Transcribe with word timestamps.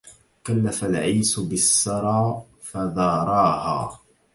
كلف 0.47 0.83
العيس 0.83 1.39
بالسرى 1.39 2.43
فذراها 2.61 3.99